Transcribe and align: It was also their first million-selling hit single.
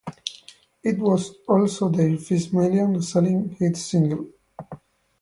It 0.81 0.97
was 0.97 1.31
also 1.47 1.87
their 1.89 2.17
first 2.17 2.53
million-selling 2.53 3.49
hit 3.59 3.77
single. 3.77 4.29